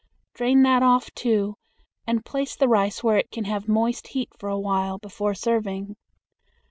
Drain 0.33 0.63
that 0.63 0.81
off, 0.81 1.13
too, 1.13 1.57
and 2.07 2.25
place 2.25 2.55
the 2.55 2.67
rice 2.67 3.03
where 3.03 3.17
it 3.17 3.29
can 3.29 3.43
have 3.45 3.67
moist 3.67 4.07
heat 4.07 4.29
for 4.35 4.49
a 4.49 4.57
while 4.59 4.97
before 4.97 5.35
serving. 5.35 5.95